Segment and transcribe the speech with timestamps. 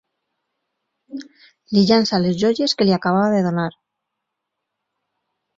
[1.77, 3.69] Li llança les joies que li acabava de donar.